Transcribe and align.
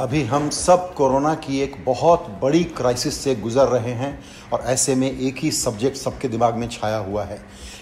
अभी 0.00 0.22
हम 0.22 0.48
सब 0.50 0.94
कोरोना 0.94 1.34
की 1.34 1.60
एक 1.60 1.74
बहुत 1.84 2.26
बड़ी 2.42 2.62
क्राइसिस 2.64 3.16
से 3.16 3.34
गुजर 3.34 3.66
रहे 3.68 3.92
हैं 3.92 4.18
और 4.52 4.60
ऐसे 4.60 4.94
में 4.94 5.10
एक 5.10 5.36
ही 5.38 5.50
सब्जेक्ट 5.50 5.96
सबके 5.96 6.28
दिमाग 6.28 6.54
में 6.54 6.68
छाया 6.68 6.96
हुआ 6.96 7.24
है। 7.24 7.38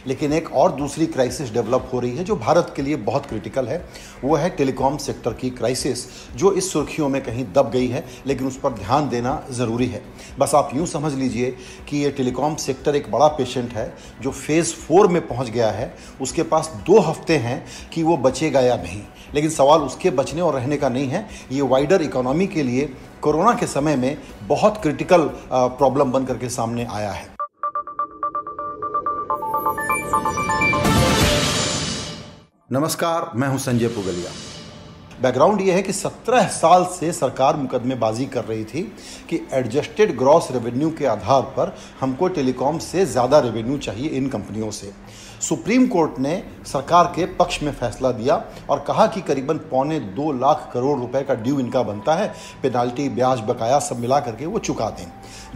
लेकिन 0.07 0.33
एक 0.33 0.53
और 0.53 0.73
दूसरी 0.73 1.07
क्राइसिस 1.07 1.53
डेवलप 1.53 1.89
हो 1.93 2.01
रही 2.01 2.17
है 2.17 2.25
जो 2.25 2.37
भारत 2.37 2.73
के 2.77 2.83
लिए 2.83 2.97
बहुत 2.97 3.27
क्रिटिकल 3.27 3.69
है, 3.69 3.79
वो 4.25 4.37
है 4.37 4.51
टेलीकॉम 4.51 4.97
सेक्टर 4.97 5.33
की 5.33 5.51
क्राइसिस 5.51 6.05
जो 6.37 6.53
इस 6.53 6.73
सुर्खियों 6.73 7.09
में 7.09 7.21
कहीं 7.23 7.45
दब 7.55 7.71
गई 7.71 7.87
है, 7.87 8.05
लेकिन 8.27 8.47
उस 8.47 8.57
पर 8.57 8.73
ध्यान 8.73 9.09
देना 9.09 9.47
ज़रूरी 9.51 9.87
है। 9.87 10.03
बस 10.39 10.55
आप 10.55 10.71
यूँ 10.75 10.87
समझ 10.87 11.13
लीजिए 11.15 11.57
कि 11.89 11.99
ये 11.99 12.11
टेलीकॉम 12.11 12.55
सेक्टर 12.57 12.97
एक 12.97 13.11
बड़ा 13.13 13.29
पेशेंट 13.29 13.73
है, 13.73 13.93
जो 14.21 14.31
फ़ेज़ 14.31 14.75
फोर 14.75 15.09
में 15.09 15.27
पहुँच 15.29 15.51
गया 15.51 15.71
है, 15.71 15.95
उसके 16.21 16.43
पास 16.43 16.73
दो 16.87 16.99
हफ़्ते 17.01 17.37
हैं 17.37 17.65
कि 17.93 18.03
वो 18.03 18.17
बचेगा 18.17 18.61
या 18.61 18.77
नहीं। 18.77 19.03
लेकिन 19.35 19.51
सवाल 19.51 19.81
उसके 19.81 20.11
बचने 20.11 20.41
और 20.41 20.55
रहने 20.55 20.77
का 20.77 20.89
नहीं 20.89 21.09
है, 21.09 21.27
ये 21.53 21.63
वाइडर 21.63 22.02
इकोनॉमी 22.03 22.47
के 22.47 22.63
लिए 22.63 22.89
कोरोना 23.23 23.53
के 23.55 23.67
समय 23.67 23.97
में 23.97 24.17
बहुत 24.45 24.81
क्रिटिकल 24.83 25.29
प्रॉब्लम 25.53 26.13
बन 26.13 26.25
करके 26.25 26.49
सामने 26.51 26.87
आया 26.91 27.11
है। 27.11 27.31
नमस्कार, 32.73 33.31
मैं 33.35 33.49
हूँ 33.49 33.59
संजय 33.59 33.89
पुगलिया। 33.89 34.31
बैकग्राउंड 35.23 35.61
ये 35.61 35.73
है 35.73 35.83
कि 35.83 35.93
17 35.93 36.47
साल 36.51 36.85
से 36.93 37.13
सरकार 37.13 37.57
मुकदमेबाजी 37.57 38.25
कर 38.27 38.45
रही 38.45 38.65
थी 38.65 38.83
कि 39.31 39.41
एडजस्टेड 39.53 40.17
ग्रॉस 40.19 40.49
रेवेन्यू 40.51 40.91
के 40.91 41.07
आधार 41.07 41.43
पर 41.57 41.75
हमको 42.01 42.29
टेलीकॉम 42.29 42.79
से 42.79 43.05
ज़्यादा 43.07 43.39
रेवेन्यू 43.41 43.77
चाहिए 43.79 44.09
इन 44.11 44.29
कंपनियों 44.29 44.71
से। 44.71 44.93
सुप्रीम 45.43 45.87
कोर्ट 45.87 46.19
ने 46.19 46.43
सरकार 46.67 47.05
के 47.17 47.25
पक्ष 47.27 47.63
में 47.63 47.73
फैसला 47.73 48.11
दिया 48.11 48.35
और 48.71 48.79
कहा 48.79 49.07
कि 49.07 49.21
करीबन 49.21 49.57
पौने 49.71 49.99
दो 50.01 50.33
लाख 50.33 50.71
करोड़ 50.75 50.99
रुपए 51.01 51.23
का 51.23 51.35
ड्यू 51.35 51.59
इनका 51.61 51.83
बनता 51.83 52.15
है। 52.15 52.33
पेनाल्टी 52.63 53.09
ब्याज 53.09 53.41
बकाया 53.41 53.79
सब 53.79 53.99
मिला 53.99 54.21
करके 54.21 54.47
वो 54.47 54.59
चुका 54.59 54.91
दें। 54.91 55.07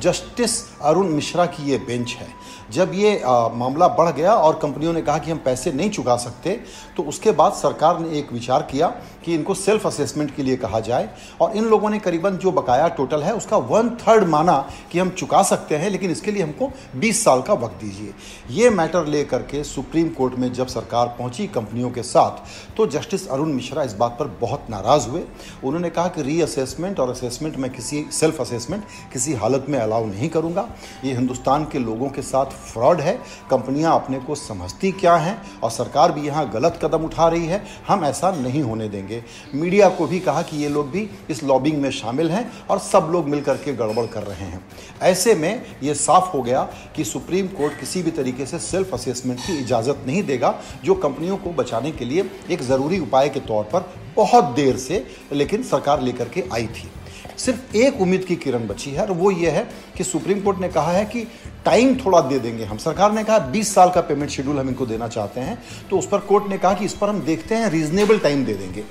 जस्टिस 0.01 0.59
अरुण 0.83 1.09
मिश्रा 1.09 1.47
की 1.47 1.71
ये 1.71 1.79
बेंच 1.79 2.13
है। 2.13 2.29
जब 2.73 2.93
ये 2.95 3.21
आ, 3.21 3.49
मामला 3.49 3.89
बढ़ 3.89 4.11
गया 4.13 4.35
और 4.35 4.59
कंपनियों 4.59 4.93
ने 4.93 5.03
कहा 5.03 5.19
कि 5.19 5.31
हम 5.31 5.39
पैसे 5.39 5.73
नहीं 5.73 5.91
चुका 5.91 6.17
सकते 6.17 6.61
तो 6.97 7.03
उसके 7.03 7.31
बाद 7.31 7.53
सरकार 7.53 7.99
ने 8.01 8.19
एक 8.19 8.33
विचार 8.33 8.63
किया 8.63 8.87
कि 9.25 9.35
इनको 9.35 9.55
सेल्फ 9.55 9.87
असेसमेंट 9.87 10.35
के 10.37 10.43
लिए 10.43 10.57
कहा 10.57 10.81
जाए 10.81 11.09
और 11.41 11.57
इन 11.57 11.65
लोगों 11.65 11.91
ने 11.91 11.99
करीबन 11.99 12.37
जो 12.37 12.53
बकाया 12.53 12.89
टोटल 12.89 13.23
है 13.23 13.35
उसका 13.35 13.57
वन 13.57 13.91
थर्ड 14.01 14.25
माना 14.25 14.59
कि 14.93 14.99
हम 14.99 15.11
चुका 15.11 15.43
सकते 15.43 15.77
हैं 15.77 15.91
लेकिन 15.91 16.11
इसके 16.11 16.31
लिए 16.31 16.43
हमको 16.43 16.71
20 17.01 17.23
साल 17.25 17.43
का 17.43 17.55
वक्त 17.55 17.81
दीजिए। 17.85 18.15
ये 18.51 18.71
मैटर 18.71 19.07
ले 19.07 19.25
करके 19.25 19.63
सुप्रीम 19.77 20.09
कोर्ट 20.09 20.35
में 20.35 20.53
जब 20.53 20.67
सरकार 20.67 21.07
पहुँची 21.19 21.47
कंपनियों 21.47 21.91
के 21.91 22.03
साथ 22.03 22.77
तो 22.77 22.87
जस्टिस 22.89 23.27
अरुण 23.29 23.53
मिश्रा 23.53 23.83
इस 23.83 23.93
बात 23.95 24.17
पर 24.21 24.27
बहुत 24.41 24.67
नाराज़ 24.71 25.09
हुए। 25.09 25.23
उन्होंने 25.65 25.91
कहा 25.91 26.09
कि 26.09 26.23
रीअसेसमेंट 26.23 27.01
और 27.01 27.11
असेसमेंट 27.11 27.57
में 27.57 27.71
किसी 27.71 28.05
सेल्फ 28.13 28.41
असेसमेंट 28.41 28.85
किसी 29.13 29.33
हालत 29.35 29.67
में 29.69 29.79
अलाउ 29.79 30.07
नहीं 30.07 30.29
करूँगा। 30.29 30.69
ये 31.05 31.13
हिंदुस्तान 31.15 31.65
के 31.65 31.79
लोगों 31.79 32.09
के 32.09 32.23
साथ 32.23 32.47
फ्रॉड 32.67 33.01
है। 33.01 33.15
कंपनियाँ 33.51 33.95
अपने 33.95 34.19
को 34.19 34.35
समझती 34.35 34.93
क्या 34.93 35.17
हैं? 35.17 35.61
और 35.63 35.71
सरकार 35.71 36.13
भी 36.13 36.27
यहाँ 36.27 36.49
गलत 36.51 36.79
कदम 36.83 37.05
उठा 37.05 37.29
रही 37.29 37.47
है। 37.47 37.63
हम 37.89 38.05
ऐसा 38.05 38.31
नहीं 38.33 38.63
होने 38.63 38.89
देंगे। 38.89 39.23
मीडिया 39.55 39.89
को 39.89 40.07
भी 40.07 40.21
कहा 40.21 40.43
कि 40.43 40.57
ये 40.57 40.69
लोग 40.69 40.91
भी 40.91 41.09
इस 41.31 41.43
लॉबिंग 41.45 41.81
में 41.83 41.91
शामिल 41.91 42.31
हैं 42.31 42.51
और 42.71 42.79
सब 42.79 43.09
लोग 43.13 43.29
मिलकर 43.29 43.57
के 43.57 43.73
गड़बड़ 43.75 44.07
कर 44.07 44.23
रहे 44.23 44.47
हैं। 44.47 44.65
ऐसे 45.03 45.35
में 45.35 45.63
ये 45.83 45.95
साफ़ 45.97 46.33
हो 46.33 46.43
गया 46.43 46.63
कि 46.97 47.05
सुप्रीम 47.05 47.47
कोर्ट 47.49 47.79
किसी 47.81 48.03
भी 48.03 48.11
तरीके 48.11 48.47
से 48.47 48.59
सेल्फ 48.59 48.95
असेसमेंट 48.95 49.41
की 49.41 49.57
इजाज़त 49.67 50.05
नहीं 50.07 50.23
देगा, 50.25 50.55
जो 50.85 50.95
कंपनियों 50.97 51.37
को 51.37 51.51
बचाने 51.53 51.93
के 51.93 52.05
लिए 52.05 52.31
एक 52.51 52.63
ज़रूरी 52.65 52.99
उपाय 53.01 53.29
के 53.29 53.41
तौर 53.43 53.65
पर 53.73 53.93
बहुत 54.17 54.45
देर 54.57 54.77
से 54.79 55.07
लेकिन 55.33 55.63
सरकार 55.65 56.03
लेकर 56.03 56.29
के 56.29 56.45
आई 56.53 56.67
थी। 56.69 56.91
सिर्फ़ 57.39 57.77
एक 57.77 58.01
उम्मीद 58.01 58.25
की 58.25 58.37
किरण 58.37 58.67
बची 58.67 58.91
है 58.91 59.01
और 59.01 59.11
वो 59.13 59.31
ये 59.31 59.51
है 59.51 59.67
कि 59.97 60.05
सुप्रीम 60.05 60.41
कोर्ट 60.41 60.59
ने 60.59 60.69
कहा 60.69 60.93
है 60.93 61.05
कि 61.05 61.27
टाइम 61.65 61.95
थोड़ा 61.97 62.21
दे 62.21 62.39
देंगे 62.39 62.65
हम। 62.65 62.77
सरकार 62.79 63.13
ने 63.13 63.25
कहा 63.25 63.39
20 63.51 63.75
साल 63.75 63.91
का 63.91 64.01
पेमेंट 64.03 64.31
शेड्यूल 64.31 64.59
हम 64.59 64.69
इनको 64.69 64.87
देना 64.87 65.09
चाहते 65.09 65.41
हैं 65.41 65.59
तो 65.91 65.99
उस 65.99 66.09
पर 66.09 66.19
कोर्ट 66.29 66.49
ने 66.51 66.59
कहा 66.59 66.73
कि 66.75 66.85
इस 66.85 66.95
पर 66.95 67.09
हम 67.09 67.21
देखते 67.23 67.55
हैं, 67.55 67.71
रीजनेबल 67.71 68.19
टाइम 68.19 68.45
दे 68.45 68.55
देंगे। 68.55 68.85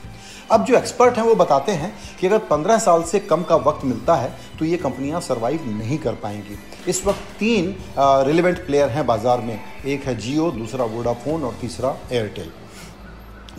अब 0.52 0.66
जो 0.66 0.76
एक्सपर्ट 0.78 1.16
हैं 1.18 1.24
वो 1.24 1.36
बताते 1.36 1.72
हैं 1.72 1.94
कि 2.20 2.28
अगर 2.28 2.40
15 2.50 2.80
साल 2.80 3.04
से 3.04 3.20
कम 3.22 3.44
का 3.44 3.56
वक्त 3.62 3.86
मिलता 3.86 4.16
है 4.16 4.34
तो 4.60 4.66
ये 4.66 4.78
कंपनियाँ 4.78 5.22
सरवाइव 5.22 5.66
नहीं 5.70 5.98
कर 5.98 6.14
पाएँगी। 6.24 6.58
इस 6.88 7.06
वक्त 7.06 7.22
तीन 7.40 7.76
रिलेवेंट 8.00 8.66
प्लेयर 8.66 8.90
हैं 8.90 9.06
बाज़ार 9.08 9.42
में। 9.42 9.60
एक 9.86 10.04
है 10.04 10.16
जियो 10.18 10.52
दूसरा 10.52 10.86
वोडाफोन 10.86 11.44
और 11.44 11.58
तीसरा 11.62 11.96
एयरटेल 12.12 12.52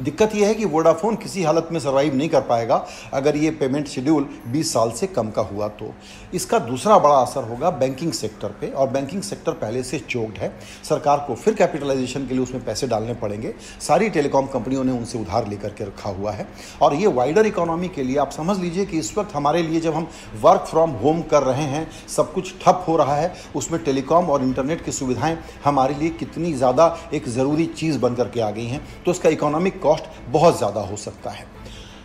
दिक्कत 0.01 0.34
यह 0.34 0.49
है 0.49 0.55
कि 0.55 0.65
वोडाफोन 0.65 1.15
किसी 1.17 1.43
हालत 1.43 1.69
में 1.73 1.79
सर्वाइव 1.81 2.15
नहीं 2.15 2.29
कर 2.29 2.41
पाएगा 2.41 2.84
अगर 3.12 3.37
ये 3.37 3.51
पेमेंट 3.51 3.87
शेड्यूल 3.89 4.27
20 4.53 4.73
साल 4.73 4.91
से 4.91 5.07
कम 5.07 5.31
का 5.31 5.43
हुआ 5.43 5.69
तो। 5.69 5.93
इसका 6.34 6.59
दूसरा 6.59 6.99
बड़ा 6.99 7.15
असर 7.15 7.43
होगा 7.43 7.71
बैंकिंग 7.71 8.12
सेक्टर 8.12 8.49
पे 8.61 8.69
और 8.69 8.89
बैंकिंग 8.89 9.23
सेक्टर 9.23 9.53
पहले 9.53 9.83
से 9.83 9.99
चोक्ड 9.99 10.39
है। 10.39 10.53
सरकार 10.89 11.25
को 11.27 11.34
फिर 11.34 11.55
कैपिटलाइजेशन 11.55 12.27
के 12.27 12.34
लिए 12.34 12.43
उसमें 12.43 12.65
पैसे 12.65 12.87
डालने 12.87 13.15
पड़ेंगे। 13.15 13.55
सारी 13.81 14.09
टेलीकॉम 14.09 14.47
कंपनियों 14.47 14.84
ने 14.84 14.93
उनसे 14.93 15.19
उधार 15.19 15.49
लेकर 15.49 15.69
के 15.69 15.84
रखा 15.84 16.11
हुआ 16.11 16.33
है। 16.33 16.47
और 16.83 16.95
ये 16.95 17.07
वाइडर 17.07 17.47
इकोनॉमी 17.47 17.89
के 17.89 18.03
लिए 18.03 18.17
आप 18.19 18.31
समझ 18.31 18.59
लीजिए 18.59 18.87
कि 18.87 18.99
इस 18.99 19.17
वक्त 19.19 19.34
हमारे 19.34 19.63
लिए 19.63 19.81
जब 19.81 19.95
हम 19.95 20.09
वर्क 20.43 20.67
फ्रॉम 20.71 20.91
होम 20.97 21.23
कर 21.23 21.43
रहे 21.43 21.65
हैं, 21.65 21.87
सब 22.09 22.33
कुछ 22.33 22.55
ठप 22.63 22.84
हो 22.89 22.97
रहा 22.97 23.17
है, 23.17 23.33
उसमें 23.55 23.83
टेलीकॉम 23.84 24.31
और 24.31 24.43
इंटरनेट 24.43 24.84
की 24.84 24.93
सुविधाएँ 24.93 25.39
हमारे 25.65 25.95
लिए 25.95 26.11
कितनी 26.11 26.53
ज़्यादा 26.53 26.97
एक 27.15 27.28
ज़रूरी 27.28 27.67
चीज़ 27.67 27.99
बन 27.99 28.15
करके 28.15 28.41
आ 28.41 28.51
गई 28.51 28.67
हैं। 28.67 28.81
तो 29.05 29.11
उसका 29.11 29.28
इकोनॉमिक 29.28 29.81
कॉस्ट 29.87 30.31
बहुत 30.31 30.59
ज़्यादा 30.59 30.81
हो 30.83 30.97
सकता 30.99 31.31
है। 31.31 31.55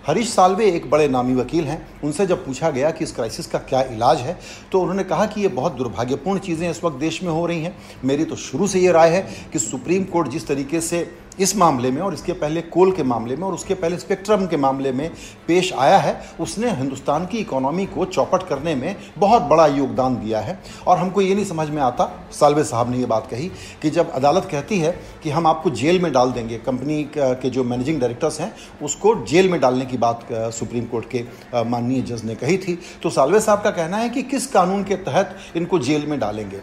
हरीश 0.07 0.29
सालवे 0.29 0.65
एक 0.67 0.89
बड़े 0.89 1.07
नामी 1.07 1.33
वकील 1.35 1.65
हैं। 1.65 2.01
उनसे 2.03 2.25
जब 2.25 2.45
पूछा 2.45 2.69
गया 2.71 2.89
कि 2.91 3.03
इस 3.03 3.11
क्राइसिस 3.15 3.47
का 3.47 3.59
क्या 3.61 3.81
इलाज 3.85 4.19
है 4.19 4.37
तो 4.71 4.79
उन्होंने 4.81 5.03
कहा 5.03 5.25
कि 5.25 5.41
ये 5.41 5.47
बहुत 5.49 5.73
दुर्भाग्यपूर्ण 5.73 6.39
चीज़ें 6.39 6.69
इस 6.69 6.83
वक्त 6.83 6.97
देश 6.97 7.21
में 7.23 7.29
हो 7.31 7.45
रही 7.45 7.63
हैं। 7.63 7.75
मेरी 8.03 8.25
तो 8.25 8.35
शुरू 8.37 8.67
से 8.67 8.79
ये 8.79 8.91
राय 8.91 9.09
है 9.09 9.21
कि 9.53 9.59
सुप्रीम 9.59 10.03
कोर्ट 10.05 10.29
जिस 10.29 10.47
तरीके 10.47 10.81
से 10.81 11.03
इस 11.39 11.55
मामले 11.57 11.89
में 11.91 12.01
और 12.01 12.13
इसके 12.13 12.33
पहले 12.33 12.61
कोल 12.61 12.91
के 12.91 13.03
मामले 13.03 13.35
में 13.35 13.43
और 13.43 13.53
उसके 13.53 13.73
पहले 13.73 13.97
स्पेक्ट्रम 13.97 14.45
के 14.47 14.57
मामले 14.57 14.91
में 14.91 15.09
पेश 15.47 15.71
आया 15.73 15.97
है। 15.97 16.15
उसने 16.39 16.71
हिंदुस्तान 16.71 17.25
की 17.25 17.37
इकोनॉमी 17.37 17.85
को 17.85 18.05
चौपट 18.05 18.43
करने 18.43 18.75
में 18.75 18.95
बहुत 19.17 19.41
बड़ा 19.41 19.65
योगदान 19.67 20.15
दिया 20.15 20.39
है। 20.39 20.57
और 20.87 20.97
हमको 20.97 21.21
ये 21.21 21.35
नहीं 21.35 21.45
समझ 21.45 21.69
में 21.69 21.81
आता, 21.81 22.09
सालवे 22.31 22.63
साहब 22.63 22.91
ने 22.91 22.97
ये 22.97 23.05
बात 23.05 23.27
कही 23.27 23.51
कि 23.81 23.89
जब 23.89 24.11
अदालत 24.11 24.47
कहती 24.51 24.79
है 24.79 24.91
कि 25.23 25.29
हम 25.29 25.47
आपको 25.47 25.69
जेल 25.71 26.01
में 26.01 26.11
डाल 26.13 26.31
देंगे, 26.31 26.57
कंपनी 26.57 27.03
के 27.17 27.49
जो 27.49 27.63
मैनेजिंग 27.63 27.99
डायरेक्टर्स 28.01 28.39
हैं, 28.41 28.53
उसको 28.83 29.15
जेल 29.25 29.49
में 29.49 29.59
डालने 29.61 29.85
की 29.85 29.97
बात 29.97 30.27
सुप्रीम 30.31 30.85
कोर्ट 30.85 31.09
के 31.15 31.25
माननीय 31.55 32.01
जज 32.03 32.23
ने 32.25 32.35
कही 32.35 32.57
थी। 32.57 32.79
तो 33.03 33.09
सालवे 33.09 33.39
साहब 33.39 33.61
का 33.61 33.71
कहना 33.71 33.97
है 33.97 34.09
कि 34.09 34.23
किस 34.23 34.47
कानून 34.47 34.83
के 34.83 34.95
तहत 34.97 35.35
इनको 35.55 35.79
जेल 35.79 36.05
में 36.07 36.19
डालेंगे? 36.19 36.61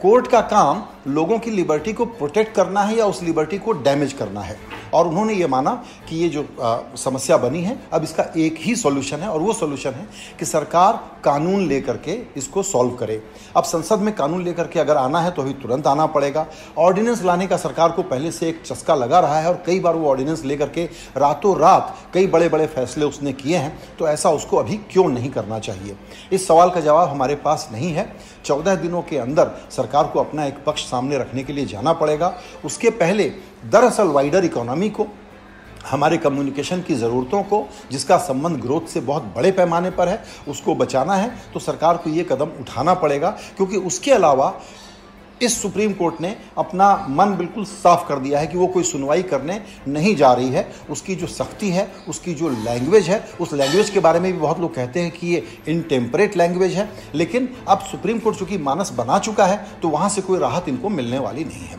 कोर्ट 0.00 0.26
का 0.26 0.40
काम 0.40 0.82
लोगों 1.06 1.38
की 1.38 1.50
लिबर्टी 1.50 1.92
को 1.92 2.04
प्रोटेक्ट 2.04 2.54
करना 2.54 2.82
है 2.82 2.96
या 2.96 3.04
उस 3.06 3.22
लिबर्टी 3.22 3.58
को 3.58 3.72
डैमेज 3.72 4.12
करना 4.12 4.40
है। 4.40 4.58
और 4.94 5.08
उन्होंने 5.08 5.34
ये 5.34 5.46
माना 5.46 5.72
कि 6.08 6.16
ये 6.16 6.28
जो 6.28 6.46
आ, 6.62 6.78
समस्या 6.96 7.36
बनी 7.36 7.62
है 7.62 7.78
अब 7.92 8.04
इसका 8.04 8.24
एक 8.36 8.56
ही 8.60 8.74
सॉल्यूशन 8.76 9.16
है 9.16 9.28
और 9.28 9.40
वो 9.40 9.52
सॉल्यूशन 9.52 9.90
है 9.90 10.06
कि 10.38 10.44
सरकार 10.44 11.00
कानून 11.24 11.66
लेकर 11.68 11.96
के 11.98 12.18
इसको 12.36 12.62
सॉल्व 12.62 12.90
करे। 12.90 13.22
अब 13.56 13.64
संसद 13.64 13.98
में 13.98 14.14
कानून 14.14 14.42
लेकर 14.44 14.66
के 14.66 14.80
अगर 14.80 14.96
आना 14.96 15.20
है 15.20 15.30
तो 15.30 15.42
अभी 15.42 15.52
तुरंत 15.52 15.86
आना 15.86 16.06
पड़ेगा। 16.06 16.46
ऑर्डिनेंस 16.78 17.22
लाने 17.24 17.46
का 17.46 17.56
सरकार 17.56 17.92
को 17.92 18.02
पहले 18.02 18.30
से 18.32 18.48
एक 18.48 18.62
चस्का 18.66 18.94
लगा 18.94 19.20
रहा 19.20 19.40
है 19.40 19.48
और 19.48 19.62
कई 19.66 19.80
बार 19.80 19.96
वो 19.96 20.08
ऑर्डिनेंस 20.08 20.44
लेकर 20.44 20.68
के 20.68 20.84
रातों 21.16 21.56
रात 21.58 21.96
कई 22.14 22.26
बड़े 22.26 22.48
बड़े 22.48 22.66
फैसले 22.66 23.04
उसने 23.04 23.32
किए 23.32 23.56
हैं 23.56 23.78
तो 23.98 24.08
ऐसा 24.08 24.30
उसको 24.30 24.56
अभी 24.56 24.76
क्यों 24.92 25.08
नहीं 25.08 25.30
करना 25.30 25.58
चाहिए? 25.58 25.96
इस 26.32 26.46
सवाल 26.46 26.70
का 26.70 26.80
जवाब 26.80 27.08
हमारे 27.08 27.34
पास 27.36 27.68
नहीं 27.72 27.92
है। 27.92 28.12
चौदह 28.44 28.74
दिनों 28.74 29.02
के 29.02 29.18
अंदर 29.18 29.50
सरकार 29.70 30.06
को 30.06 30.20
अपना 30.20 30.44
एक 30.44 30.64
पक्ष 30.64 30.84
सामने 30.84 31.18
रखने 31.18 31.42
के 31.44 31.52
लिए 31.52 31.66
जाना 31.66 31.92
पड़ेगा। 31.92 32.32
उसके 32.64 32.90
पहले 32.92 33.32
दरअसल 33.66 34.08
वाइडर 34.08 34.44
इकोनॉमी 34.44 34.88
को, 34.90 35.06
हमारे 35.86 36.16
कम्युनिकेशन 36.18 36.80
की 36.82 36.94
ज़रूरतों 36.94 37.42
को, 37.42 37.66
जिसका 37.90 38.16
संबंध 38.18 38.60
ग्रोथ 38.60 38.88
से 38.88 39.00
बहुत 39.02 39.22
बड़े 39.36 39.50
पैमाने 39.52 39.90
पर 39.90 40.08
है, 40.08 40.22
उसको 40.48 40.74
बचाना 40.74 41.14
है 41.14 41.30
तो 41.54 41.60
सरकार 41.60 41.96
को 41.96 42.10
ये 42.10 42.24
कदम 42.24 42.58
उठाना 42.60 42.94
पड़ेगा, 42.96 43.30
क्योंकि 43.56 43.76
उसके 43.78 44.12
अलावा 44.12 44.52
इस 45.40 45.60
सुप्रीम 45.62 45.92
कोर्ट 45.92 46.20
ने 46.20 46.36
अपना 46.58 47.06
मन 47.10 47.34
बिल्कुल 47.36 47.64
साफ़ 47.64 48.06
कर 48.08 48.18
दिया 48.18 48.38
है 48.40 48.46
कि 48.46 48.58
वो 48.58 48.66
कोई 48.66 48.82
सुनवाई 48.82 49.22
करने 49.22 49.60
नहीं 49.88 50.14
जा 50.16 50.32
रही 50.32 50.48
है। 50.48 50.66
उसकी 50.90 51.14
जो 51.14 51.26
सख्ती 51.26 51.70
है, 51.70 51.86
उसकी 52.08 52.34
जो 52.34 52.48
लैंग्वेज 52.48 53.08
है, 53.08 53.22
उस 53.40 53.52
लैंग्वेज 53.52 53.90
के 53.90 54.00
बारे 54.00 54.20
में 54.20 54.32
भी 54.32 54.38
बहुत 54.38 54.60
लोग 54.60 54.74
कहते 54.74 55.00
हैं 55.00 55.10
कि 55.10 55.26
ये 55.26 55.44
इनटेम्परेट 55.68 56.36
लैंग्वेज 56.36 56.74
है। 56.74 56.88
लेकिन 57.14 57.48
अब 57.68 57.80
सुप्रीम 57.90 58.18
कोर्ट 58.18 58.38
चूँकि 58.38 58.58
मानस 58.58 58.92
बना 58.92 59.18
चुका 59.18 59.46
है 59.46 59.66
तो 59.82 59.88
वहाँ 59.88 60.08
से 60.08 60.22
कोई 60.22 60.38
राहत 60.38 60.68
इनको 60.68 60.88
मिलने 60.90 61.18
वाली 61.18 61.44
नहीं 61.44 61.66
है। 61.66 61.78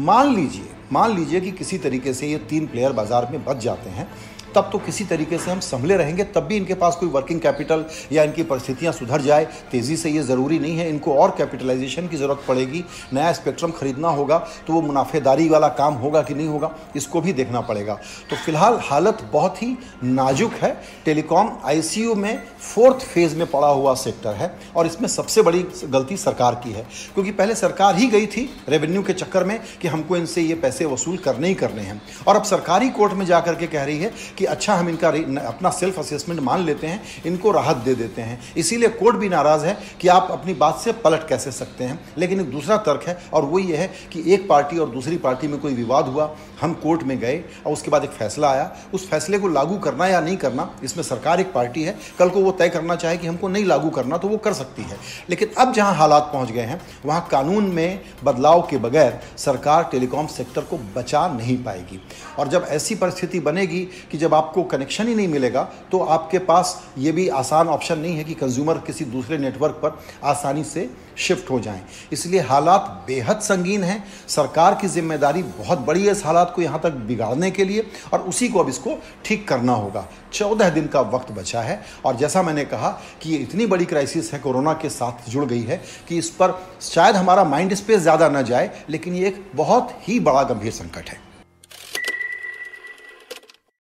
मान 0.00 0.34
लीजिए 0.34 0.76
मान 0.92 1.16
लीजिए 1.16 1.40
कि 1.40 1.50
किसी 1.50 1.78
तरीके 1.78 2.12
से 2.14 2.26
ये 2.26 2.38
तीन 2.50 2.66
प्लेयर 2.66 2.92
बाज़ार 2.92 3.28
में 3.30 3.44
बच 3.44 3.56
जाते 3.56 3.90
हैं 3.90 4.08
तब 4.54 4.68
तो 4.72 4.78
किसी 4.80 5.04
तरीके 5.06 5.38
से 5.38 5.50
हम 5.50 5.60
संभले 5.60 5.96
रहेंगे, 5.96 6.24
तब 6.26 6.42
भी 6.42 6.56
इनके 6.56 6.74
पास 6.74 6.96
कोई 6.96 7.08
वर्किंग 7.10 7.40
कैपिटल 7.40 7.84
या 8.12 8.22
इनकी 8.24 8.42
परिस्थितियाँ 8.44 8.92
सुधर 8.92 9.20
जाए, 9.22 9.44
तेज़ी 9.72 9.96
से 9.96 10.10
ये 10.10 10.22
ज़रूरी 10.22 10.58
नहीं 10.58 10.76
है, 10.78 10.88
इनको 10.88 11.14
और 11.14 11.34
कैपिटलाइजेशन 11.38 12.08
की 12.08 12.16
ज़रूरत 12.16 12.44
पड़ेगी, 12.48 12.84
नया 13.12 13.32
स्पेक्ट्रम 13.32 13.70
खरीदना 13.70 14.08
होगा 14.10 14.38
तो 14.66 14.72
वो 14.72 14.80
मुनाफेदारी 14.82 15.48
वाला 15.48 15.68
काम 15.70 15.94
होगा 15.96 16.22
कि 16.22 16.34
नहीं 16.34 16.48
होगा, 16.48 16.70
इसको 16.96 17.20
भी 17.20 17.32
देखना 17.32 17.60
पड़ेगा। 17.62 17.94
तो 18.30 18.36
फ़िलहाल 18.36 18.78
हालत 18.82 19.22
बहुत 19.32 19.62
ही 19.62 19.76
नाजुक 20.04 20.52
है, 20.54 20.70
टेलीकॉम 21.04 21.50
आईसीयू 21.64 22.14
में 22.14 22.42
फोर्थ 22.60 23.04
फ़ेज़ 23.04 23.36
में 23.36 23.46
पड़ा 23.48 23.68
हुआ 23.68 23.94
सेक्टर 23.96 24.34
है, 24.34 24.52
और 24.76 24.86
इसमें 24.86 25.08
सबसे 25.08 25.42
बड़ी 25.42 25.64
गलती 25.84 26.16
सरकार 26.18 26.54
की 26.64 26.72
है, 26.72 26.86
क्योंकि 27.14 27.30
पहले 27.32 27.54
सरकार 27.56 27.96
ही 27.96 28.06
गई 28.08 28.26
थी 28.28 28.48
रेवेन्यू 28.68 29.02
के 29.02 29.12
चक्कर 29.14 29.44
में 29.44 29.58
कि 29.82 29.88
हमको 29.88 30.16
इनसे 30.16 30.42
ये 30.42 30.54
पैसे 30.56 30.84
वसूल 30.86 31.16
करने 31.18 31.48
ही 31.48 31.54
करने 31.56 31.82
हैं। 31.82 32.00
और 32.26 32.36
अब 32.36 32.42
सरकारी 32.44 32.88
कोर्ट 32.90 33.12
में 33.12 33.24
जाकर 33.26 33.54
के 33.54 33.66
कह 33.68 33.84
रही 33.84 33.98
है 33.98 34.12
कि 34.38 34.44
अच्छा 34.44 34.74
हम 34.74 34.88
इनका 34.88 35.08
अपना 35.48 35.70
सेल्फ 35.70 35.98
असेसमेंट 35.98 36.40
मान 36.40 36.62
लेते 36.62 36.86
हैं, 36.86 37.02
इनको 37.26 37.50
राहत 37.50 37.76
दे 37.76 37.94
देते 37.94 38.22
हैं। 38.22 38.40
इसीलिए 38.56 38.88
कोर्ट 38.88 39.16
भी 39.16 39.28
नाराज़ 39.28 39.64
है 39.64 39.78
कि 40.00 40.08
आप 40.08 40.28
अपनी 40.30 40.54
बात 40.54 40.78
से 40.78 40.92
पलट 40.92 41.28
कैसे 41.28 41.52
सकते 41.52 41.84
हैं। 41.84 42.00
लेकिन 42.18 42.40
एक 42.40 42.50
दूसरा 42.50 42.76
तर्क 42.76 43.04
है, 43.06 43.18
और 43.32 43.44
वो 43.44 43.58
ये 43.58 43.76
है 43.76 43.90
कि 44.12 44.34
एक 44.34 44.48
पार्टी 44.48 44.78
और 44.78 44.90
दूसरी 44.90 45.16
पार्टी 45.16 45.48
में 45.48 45.60
कोई 45.60 45.74
विवाद 45.74 46.04
हुआ, 46.04 46.36
हम 46.60 46.72
कोर्ट 46.72 47.02
में 47.02 47.18
गए, 47.18 47.44
और 47.66 47.72
उसके 47.72 47.90
बाद 47.90 48.04
एक 48.04 48.10
फैसला 48.10 48.50
आया। 48.50 48.76
उस 48.94 49.08
फैसले 49.10 49.38
को 49.38 49.48
लागू 49.48 49.78
करना 49.78 50.06
या 50.06 50.20
नहीं 50.20 50.36
करना, 50.36 50.70
इसमें 50.84 51.04
सरकार 51.04 51.40
एक 51.40 51.52
पार्टी 51.52 51.82
है। 51.82 51.96
कल 52.18 52.28
को 52.28 52.40
वो 52.40 52.50
तय 52.50 52.68
करना 52.68 52.96
चाहे 52.96 53.16
कि 53.16 53.26
हमको 53.26 53.48
नहीं 53.48 53.64
लागू 53.64 53.90
करना 53.90 54.16
तो 54.16 54.28
वो 54.28 54.36
कर 54.36 54.52
सकती 54.52 54.82
है। 54.82 54.96
लेकिन 55.30 55.48
अब 55.58 55.72
जहाँ 55.72 55.94
हालात 55.94 56.30
पहुँच 56.32 56.50
गए 56.50 56.62
हैं, 56.62 56.80
वहाँ 57.04 57.28
कानून 57.30 57.64
में 57.64 58.00
बदलाव 58.24 58.66
के 58.70 58.78
बगैर 58.78 59.20
सरकार 59.36 59.88
टेलीकॉम 59.92 60.26
सेक्टर 60.26 60.60
को 60.60 60.78
बचा 60.96 61.26
नहीं 61.28 61.56
पाएगी। 61.64 62.02
और 62.38 62.48
जब 62.48 62.66
ऐसी 62.68 62.94
परिस्थिति 62.94 63.40
बनेगी 63.40 63.88
कि 64.12 64.18
जब 64.28 64.34
आपको 64.34 64.62
कनेक्शन 64.66 65.08
ही 65.08 65.14
नहीं 65.14 65.28
मिलेगा 65.28 65.62
तो 65.92 65.98
आपके 66.06 66.38
पास 66.46 66.80
ये 66.98 67.12
भी 67.12 67.28
आसान 67.34 67.68
ऑप्शन 67.68 67.98
नहीं 67.98 68.16
है 68.16 68.24
कि 68.24 68.34
कंज्यूमर 68.36 68.78
किसी 68.86 69.04
दूसरे 69.06 69.38
नेटवर्क 69.38 69.74
पर 69.82 69.98
आसानी 70.24 70.64
से 70.64 70.88
शिफ्ट 71.18 71.50
हो 71.50 71.58
जाएँ। 71.60 71.80
इसलिए 72.12 72.40
हालात 72.40 73.04
बेहद 73.06 73.38
संगीन 73.40 73.84
हैं। 73.84 74.04
सरकार 74.28 74.74
की 74.74 74.88
ज़िम्मेदारी 74.88 75.42
बहुत 75.42 75.78
बड़ी 75.78 76.04
है 76.04 76.12
इस 76.12 76.24
हालात 76.24 76.52
को 76.56 76.62
यहाँ 76.62 76.80
तक 76.80 76.90
बिगाड़ने 77.08 77.50
के 77.50 77.64
लिए, 77.64 77.86
और 78.12 78.20
उसी 78.22 78.48
को 78.48 78.58
अब 78.58 78.68
इसको 78.68 78.98
ठीक 79.24 79.46
करना 79.48 79.72
होगा। 79.74 80.06
चौदह 80.32 80.70
दिन 80.70 80.86
का 80.86 81.00
वक्त 81.10 81.32
बचा 81.32 81.60
है, 81.60 81.80
और 82.04 82.16
जैसा 82.16 82.42
मैंने 82.42 82.64
कहा 82.64 82.90
कि 83.22 83.30
ये 83.30 83.38
इतनी 83.38 83.66
बड़ी 83.66 83.84
क्राइसिस 83.84 84.32
है, 84.32 84.38
कोरोना 84.38 84.72
के 84.74 84.88
साथ 84.90 85.30
जुड़ 85.30 85.44
गई 85.44 85.62
है, 85.62 85.82
कि 86.08 86.18
इस 86.18 86.30
पर 86.32 86.58
शायद 86.84 87.16
हमारा 87.16 87.44
माइंड 87.46 87.74
स्पेस 87.74 88.00
ज़्यादा 88.00 88.28
न 88.28 88.42
जाए, 88.42 88.70
लेकिन 88.90 89.14
ये 89.14 89.26
एक 89.28 89.44
बहुत 89.54 89.96
ही 90.02 90.20
बड़ा 90.20 90.42
गंभीर 90.44 90.72
संकट 90.72 91.08
है। 91.08 91.26